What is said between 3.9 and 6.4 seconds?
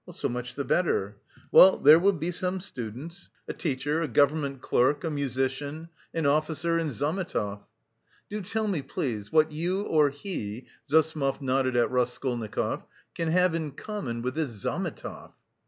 a government clerk, a musician, an